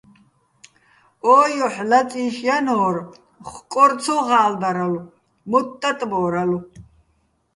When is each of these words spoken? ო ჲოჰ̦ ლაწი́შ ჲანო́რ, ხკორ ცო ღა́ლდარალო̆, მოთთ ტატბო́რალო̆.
ო 1.33 1.35
ჲოჰ̦ 1.55 1.77
ლაწი́შ 1.89 2.35
ჲანო́რ, 2.45 2.95
ხკორ 3.51 3.91
ცო 4.03 4.17
ღა́ლდარალო̆, 4.27 5.09
მოთთ 5.49 5.73
ტატბო́რალო̆. 5.81 6.63